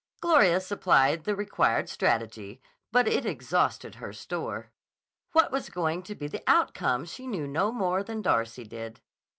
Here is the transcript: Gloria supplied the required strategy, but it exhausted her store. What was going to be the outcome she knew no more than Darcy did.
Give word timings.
Gloria 0.19 0.59
supplied 0.59 1.25
the 1.25 1.35
required 1.35 1.87
strategy, 1.87 2.59
but 2.91 3.07
it 3.07 3.23
exhausted 3.23 3.93
her 4.01 4.11
store. 4.13 4.71
What 5.33 5.51
was 5.51 5.69
going 5.69 6.01
to 6.09 6.15
be 6.15 6.25
the 6.27 6.41
outcome 6.47 7.05
she 7.05 7.27
knew 7.27 7.45
no 7.45 7.71
more 7.71 8.01
than 8.01 8.23
Darcy 8.23 8.63
did. 8.63 8.99